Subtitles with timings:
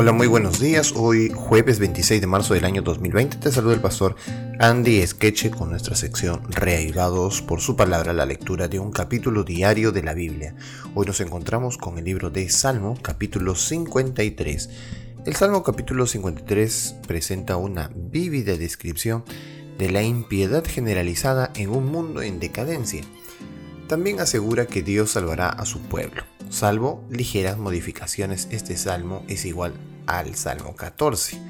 [0.00, 0.94] Hola, muy buenos días.
[0.96, 4.16] Hoy jueves 26 de marzo del año 2020 te saluda el pastor
[4.58, 9.92] Andy Skeche con nuestra sección Reavivados por su palabra, la lectura de un capítulo diario
[9.92, 10.54] de la Biblia.
[10.94, 14.70] Hoy nos encontramos con el libro de Salmo, capítulo 53.
[15.26, 19.22] El Salmo capítulo 53 presenta una vívida descripción
[19.76, 23.02] de la impiedad generalizada en un mundo en decadencia.
[23.86, 26.22] También asegura que Dios salvará a su pueblo.
[26.48, 29.74] Salvo ligeras modificaciones, este salmo es igual
[30.18, 31.40] al Salmo 14.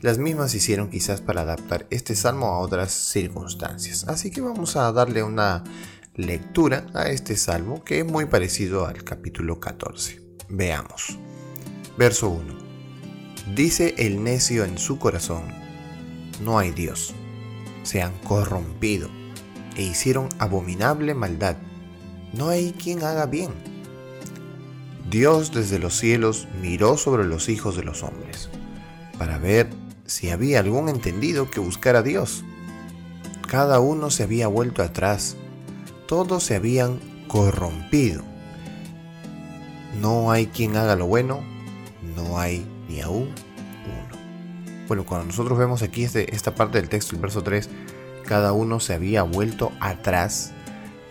[0.00, 4.04] Las mismas se hicieron quizás para adaptar este salmo a otras circunstancias.
[4.08, 5.64] Así que vamos a darle una
[6.14, 10.20] lectura a este salmo que es muy parecido al capítulo 14.
[10.48, 11.18] Veamos.
[11.96, 12.58] Verso 1.
[13.54, 15.44] Dice el necio en su corazón,
[16.42, 17.14] no hay Dios.
[17.82, 19.08] Se han corrompido
[19.76, 21.56] e hicieron abominable maldad.
[22.32, 23.73] No hay quien haga bien
[25.10, 28.48] Dios desde los cielos miró sobre los hijos de los hombres,
[29.18, 29.68] para ver
[30.06, 32.44] si había algún entendido que buscara a Dios.
[33.46, 35.36] Cada uno se había vuelto atrás,
[36.06, 38.22] todos se habían corrompido.
[40.00, 41.42] No hay quien haga lo bueno,
[42.16, 43.28] no hay ni aún
[43.84, 44.24] uno.
[44.88, 47.68] Bueno, cuando nosotros vemos aquí este, esta parte del texto, el verso 3,
[48.24, 50.53] cada uno se había vuelto atrás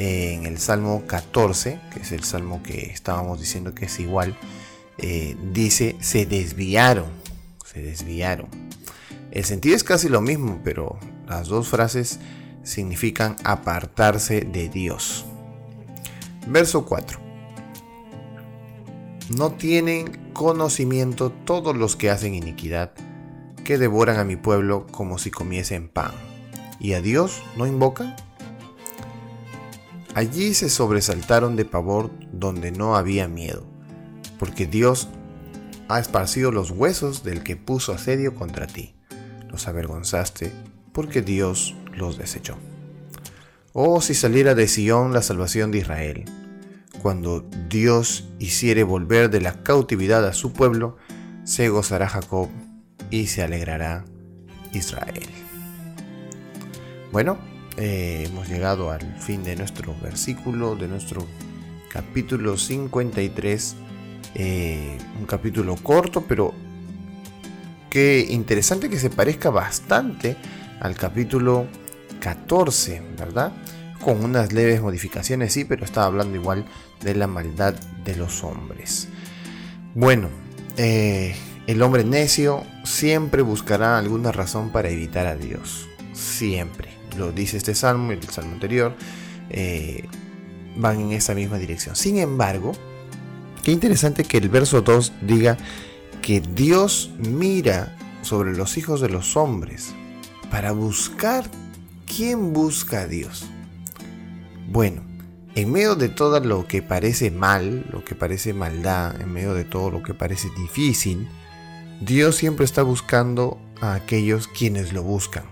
[0.00, 4.34] en el Salmo 14, que es el Salmo que estábamos diciendo que es igual,
[4.96, 7.10] eh, dice, se desviaron,
[7.66, 8.48] se desviaron.
[9.30, 12.18] El sentido es casi lo mismo, pero las dos frases
[12.62, 15.26] significan apartarse de Dios.
[16.46, 17.20] Verso 4.
[19.36, 22.92] No tienen conocimiento todos los que hacen iniquidad,
[23.64, 26.12] que devoran a mi pueblo como si comiesen pan.
[26.80, 28.16] ¿Y a Dios no invocan?
[30.14, 33.64] Allí se sobresaltaron de pavor donde no había miedo,
[34.38, 35.08] porque Dios
[35.88, 38.94] ha esparcido los huesos del que puso asedio contra ti.
[39.48, 40.52] Los avergonzaste,
[40.92, 42.56] porque Dios los desechó.
[43.72, 46.24] Oh, si saliera de Sión la salvación de Israel,
[47.02, 50.96] cuando Dios hiciere volver de la cautividad a su pueblo,
[51.44, 52.48] se gozará Jacob
[53.10, 54.04] y se alegrará
[54.72, 55.28] Israel.
[57.12, 57.38] Bueno,
[57.76, 61.26] eh, hemos llegado al fin de nuestro versículo, de nuestro
[61.88, 63.76] capítulo 53.
[64.34, 66.54] Eh, un capítulo corto, pero
[67.88, 70.36] qué interesante que se parezca bastante
[70.80, 71.66] al capítulo
[72.20, 73.52] 14, ¿verdad?
[74.00, 76.64] Con unas leves modificaciones, sí, pero estaba hablando igual
[77.02, 79.08] de la maldad de los hombres.
[79.94, 80.28] Bueno,
[80.76, 81.34] eh,
[81.66, 85.88] el hombre necio siempre buscará alguna razón para evitar a Dios.
[86.12, 88.94] Siempre lo dice este salmo y el salmo anterior,
[89.50, 90.08] eh,
[90.76, 91.96] van en esa misma dirección.
[91.96, 92.72] Sin embargo,
[93.62, 95.56] qué interesante que el verso 2 diga
[96.22, 99.94] que Dios mira sobre los hijos de los hombres
[100.50, 101.44] para buscar
[102.06, 103.46] quién busca a Dios.
[104.68, 105.02] Bueno,
[105.54, 109.64] en medio de todo lo que parece mal, lo que parece maldad, en medio de
[109.64, 111.28] todo lo que parece difícil,
[112.00, 115.44] Dios siempre está buscando a aquellos quienes lo buscan.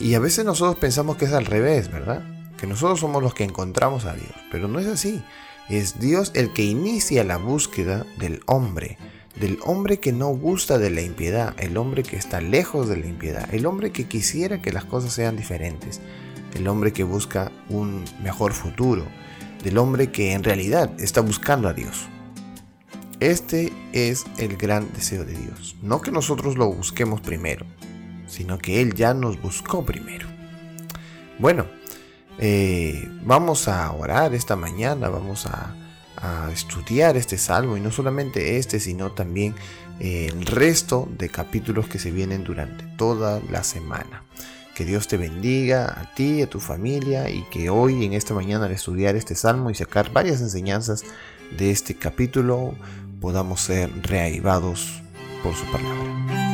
[0.00, 2.22] Y a veces nosotros pensamos que es al revés, ¿verdad?
[2.56, 5.22] Que nosotros somos los que encontramos a Dios, pero no es así.
[5.68, 8.96] Es Dios el que inicia la búsqueda del hombre,
[9.38, 13.06] del hombre que no gusta de la impiedad, el hombre que está lejos de la
[13.06, 16.00] impiedad, el hombre que quisiera que las cosas sean diferentes,
[16.54, 19.04] el hombre que busca un mejor futuro,
[19.62, 22.08] del hombre que en realidad está buscando a Dios.
[23.20, 27.66] Este es el gran deseo de Dios, no que nosotros lo busquemos primero,
[28.28, 30.26] sino que Él ya nos buscó primero.
[31.38, 31.66] Bueno,
[32.38, 35.74] eh, vamos a orar esta mañana, vamos a,
[36.52, 39.54] estudiar este salmo y no solamente este, sino también
[40.00, 44.24] eh, el resto de capítulos que se vienen durante toda la semana.
[44.74, 48.66] Que Dios te bendiga a ti, a tu familia y que hoy en esta mañana
[48.66, 51.04] al estudiar este salmo y sacar varias enseñanzas
[51.56, 52.74] de este capítulo
[53.20, 55.00] podamos ser reavivados
[55.44, 56.47] por su palabra.